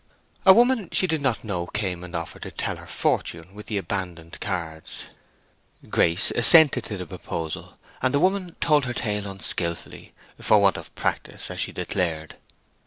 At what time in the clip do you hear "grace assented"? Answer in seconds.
5.89-6.85